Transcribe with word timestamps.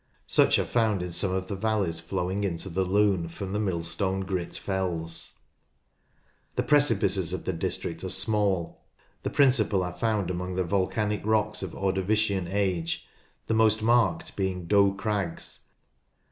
Such 0.25 0.57
are 0.57 0.65
found 0.65 1.03
in 1.03 1.11
some 1.11 1.31
of 1.31 1.45
the 1.45 1.55
valleys 1.55 1.99
flowing 1.99 2.43
into 2.43 2.69
the 2.69 2.83
Lune 2.83 3.29
from 3.29 3.53
the 3.53 3.59
Millstone 3.59 4.21
Grit 4.21 4.55
Fells. 4.55 5.41
The 6.55 6.63
precipices 6.63 7.33
of 7.33 7.45
the 7.45 7.53
district 7.53 8.03
are 8.03 8.09
small. 8.09 8.81
The 9.21 9.29
principal 9.29 9.83
are 9.83 9.93
found 9.93 10.31
among 10.31 10.55
the 10.55 10.63
volcanic 10.63 11.23
rocks 11.23 11.61
of 11.61 11.75
Ordovician 11.75 12.47
age, 12.51 13.07
the 13.45 13.53
most 13.53 13.83
marked 13.83 14.35
being 14.35 14.65
Doe 14.65 14.91
Crags. 14.91 15.67